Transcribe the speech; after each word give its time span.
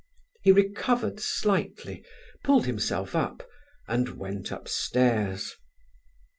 He 0.41 0.51
recovered 0.51 1.19
slightly, 1.19 2.03
pulled 2.43 2.65
himself 2.65 3.15
up, 3.15 3.47
and 3.87 4.09
went 4.17 4.49
upstairs. 4.49 5.55